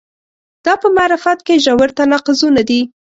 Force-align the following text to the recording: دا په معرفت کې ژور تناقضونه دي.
دا 0.65 0.73
په 0.81 0.87
معرفت 0.97 1.39
کې 1.47 1.61
ژور 1.65 1.89
تناقضونه 1.97 2.61
دي. 2.69 2.81